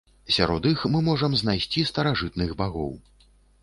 [0.37, 2.93] Сярод іх мы можам знайсці старажытных багоў.